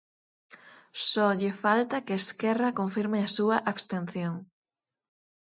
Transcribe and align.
Só 1.09 1.27
lle 1.39 1.51
falta 1.63 2.03
que 2.05 2.19
Esquerra 2.21 2.77
confirme 2.79 3.19
a 3.23 3.29
súa 3.37 3.57
abstención. 3.71 4.33